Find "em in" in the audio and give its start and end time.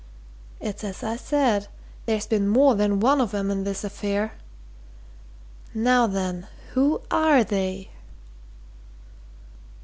3.35-3.65